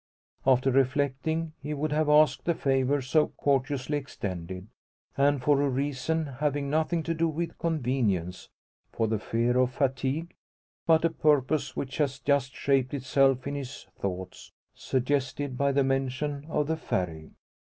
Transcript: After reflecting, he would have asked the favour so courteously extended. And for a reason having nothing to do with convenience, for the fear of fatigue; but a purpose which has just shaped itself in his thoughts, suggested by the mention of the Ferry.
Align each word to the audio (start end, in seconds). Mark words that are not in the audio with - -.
After 0.47 0.71
reflecting, 0.71 1.53
he 1.61 1.75
would 1.75 1.91
have 1.91 2.09
asked 2.09 2.45
the 2.45 2.55
favour 2.55 3.03
so 3.03 3.27
courteously 3.37 3.95
extended. 3.99 4.65
And 5.15 5.43
for 5.43 5.61
a 5.61 5.69
reason 5.69 6.25
having 6.39 6.71
nothing 6.71 7.03
to 7.03 7.13
do 7.13 7.27
with 7.27 7.59
convenience, 7.59 8.49
for 8.91 9.07
the 9.07 9.19
fear 9.19 9.59
of 9.59 9.71
fatigue; 9.73 10.33
but 10.87 11.05
a 11.05 11.11
purpose 11.11 11.75
which 11.75 11.99
has 11.99 12.17
just 12.17 12.55
shaped 12.55 12.95
itself 12.95 13.45
in 13.45 13.53
his 13.53 13.85
thoughts, 13.95 14.51
suggested 14.73 15.55
by 15.55 15.71
the 15.71 15.83
mention 15.83 16.45
of 16.49 16.65
the 16.65 16.77
Ferry. 16.77 17.29